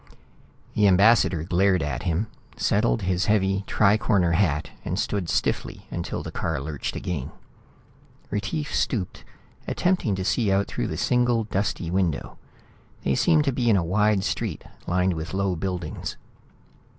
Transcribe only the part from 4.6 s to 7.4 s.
and stood stiffly until the car lurched again.